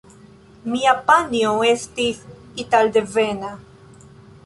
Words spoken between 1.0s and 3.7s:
panjo estis italdevena.